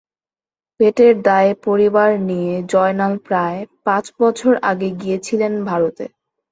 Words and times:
পেটের 0.79 1.13
দায়ে 1.21 1.53
পরিবার 1.65 2.09
নিয়ে 2.29 2.53
জয়নাল 2.71 3.13
প্রায় 3.27 3.59
পাঁচ 3.85 4.05
বছর 4.19 4.53
আগে 4.71 4.89
গিয়েছিলেন 5.01 5.53
ভারতে। 5.65 6.05